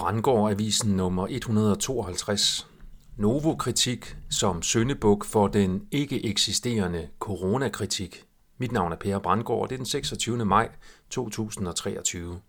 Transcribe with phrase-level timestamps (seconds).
[0.00, 2.66] Brandgård Avisen nummer 152.
[3.16, 8.24] Novo-kritik som søndebuk for den ikke eksisterende coronakritik.
[8.58, 10.44] Mit navn er Per Brandgård, det er den 26.
[10.44, 10.68] maj
[11.10, 12.40] 2023.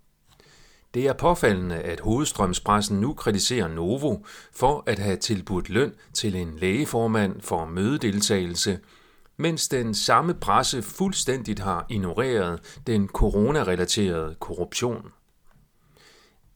[0.93, 4.17] Det er påfaldende, at hovedstrømspressen nu kritiserer Novo
[4.53, 8.79] for at have tilbudt løn til en lægeformand for mødedeltagelse,
[9.37, 15.11] mens den samme presse fuldstændigt har ignoreret den coronarelaterede korruption.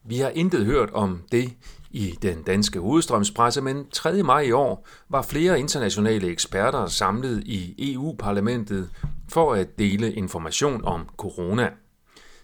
[0.07, 1.53] Vi har intet hørt om det
[1.91, 4.23] i den danske hovedstrømspresse, men 3.
[4.23, 8.89] maj i år var flere internationale eksperter samlet i EU-parlamentet
[9.29, 11.69] for at dele information om corona.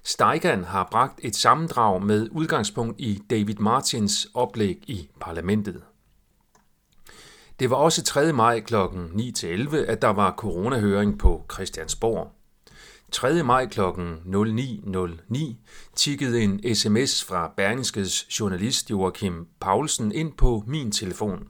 [0.03, 5.81] Steigan har bragt et sammendrag med udgangspunkt i David Martins oplæg i parlamentet.
[7.59, 8.33] Det var også 3.
[8.33, 8.75] maj kl.
[8.75, 12.31] 9-11, at der var coronahøring på Christiansborg.
[13.11, 13.43] 3.
[13.43, 13.81] maj kl.
[13.81, 15.55] 09.09
[15.95, 21.47] tikkede en sms fra Berlingskes journalist Joachim Paulsen ind på min telefon.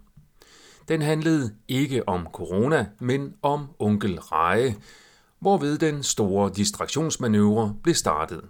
[0.88, 4.76] Den handlede ikke om corona, men om onkel Reje,
[5.40, 8.42] hvorved den store distraktionsmanøvre blev startet.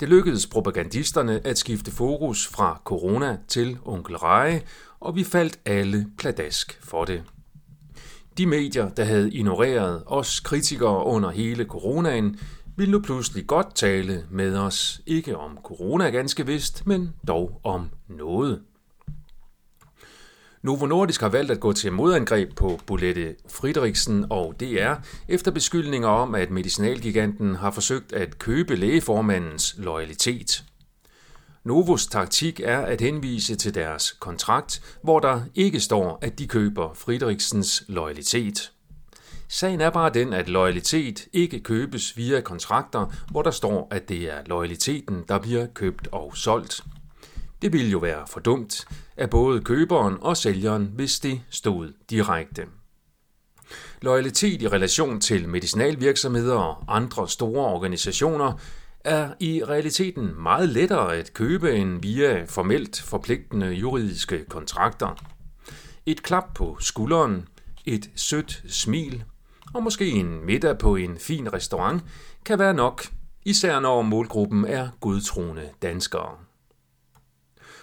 [0.00, 4.62] Det lykkedes propagandisterne at skifte fokus fra corona til onkel Reje,
[5.00, 7.22] og vi faldt alle pladask for det.
[8.38, 12.38] De medier, der havde ignoreret os kritikere under hele coronaen,
[12.76, 17.90] ville nu pludselig godt tale med os, ikke om corona ganske vist, men dog om
[18.08, 18.60] noget.
[20.62, 24.94] Novo Nordisk har valgt at gå til modangreb på Bolette Friedrichsen og DR
[25.28, 30.64] efter beskyldninger om, at medicinalgiganten har forsøgt at købe lægeformandens loyalitet.
[31.64, 36.94] Novos taktik er at henvise til deres kontrakt, hvor der ikke står, at de køber
[36.94, 38.72] Friedrichsens loyalitet.
[39.48, 44.32] Sagen er bare den, at loyalitet ikke købes via kontrakter, hvor der står, at det
[44.32, 46.84] er loyaliteten, der bliver købt og solgt.
[47.62, 48.84] Det ville jo være for dumt
[49.16, 52.62] af både køberen og sælgeren, hvis det stod direkte.
[54.00, 58.52] Loyalitet i relation til medicinalvirksomheder og andre store organisationer
[59.04, 65.24] er i realiteten meget lettere at købe end via formelt forpligtende juridiske kontrakter.
[66.06, 67.48] Et klap på skulderen,
[67.84, 69.24] et sødt smil
[69.74, 72.02] og måske en middag på en fin restaurant
[72.44, 73.06] kan være nok,
[73.44, 76.36] især når målgruppen er godtroende danskere.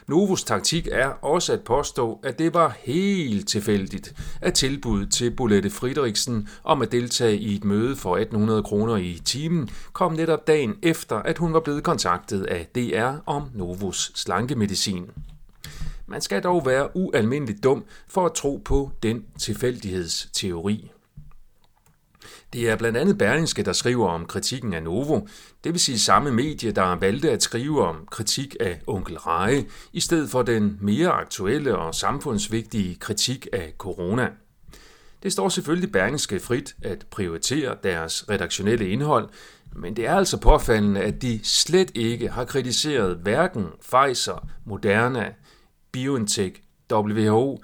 [0.09, 5.70] Novos taktik er også at påstå, at det var helt tilfældigt, at tilbuddet til Bolette
[5.70, 10.75] Friedrichsen om at deltage i et møde for 1800 kroner i timen kom netop dagen
[10.84, 15.06] efter, at hun var blevet kontaktet af DR om Novos slankemedicin.
[16.08, 20.92] Man skal dog være ualmindeligt dum for at tro på den tilfældighedsteori.
[22.54, 25.22] Det er blandt andet Berlingske, der skriver om kritikken af Novo,
[25.64, 30.00] det vil sige samme medie, der valgte at skrive om kritik af onkel Reje, i
[30.00, 34.30] stedet for den mere aktuelle og samfundsvigtige kritik af corona.
[35.24, 39.30] Det står selvfølgelig Berlingske frit at prioritere deres redaktionelle indhold,
[39.76, 45.34] men det er altså påfaldende, at de slet ikke har kritiseret hverken Pfizer, Moderna,
[45.92, 46.62] BioNTech,
[46.92, 47.62] WHO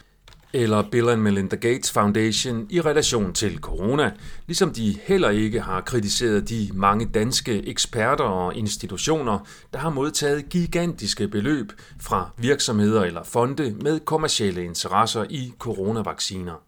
[0.55, 4.11] eller Bill and Melinda Gates Foundation i relation til corona,
[4.47, 9.39] ligesom de heller ikke har kritiseret de mange danske eksperter og institutioner,
[9.73, 11.71] der har modtaget gigantiske beløb
[12.01, 16.63] fra virksomheder eller fonde med kommercielle interesser i coronavacciner.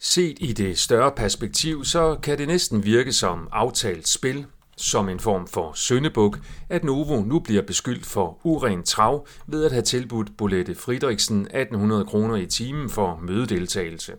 [0.00, 4.46] Set i det større perspektiv, så kan det næsten virke som aftalt spil–
[4.78, 9.72] som en form for søndebuk, at Novo nu bliver beskyldt for uren trav ved at
[9.72, 14.12] have tilbudt Bolette Friedrichsen 1800 kroner i timen for mødedeltagelse.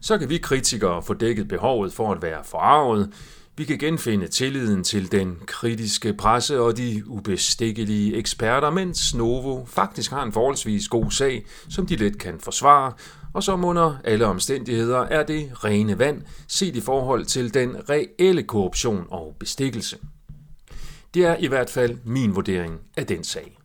[0.00, 3.12] Så kan vi kritikere få dækket behovet for at være forarvet,
[3.56, 10.10] vi kan genfinde tilliden til den kritiske presse og de ubestikkelige eksperter, mens Novo faktisk
[10.10, 12.92] har en forholdsvis god sag, som de let kan forsvare,
[13.34, 18.42] og som under alle omstændigheder er det rene vand set i forhold til den reelle
[18.42, 19.98] korruption og bestikkelse.
[21.14, 23.61] Det er i hvert fald min vurdering af den sag.